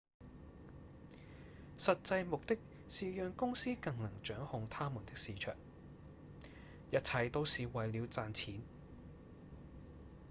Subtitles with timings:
[1.77, 2.57] 實際目的
[2.89, 5.53] 是讓公司更能掌控他們的市場；
[6.89, 8.63] 一切都是為了賺錢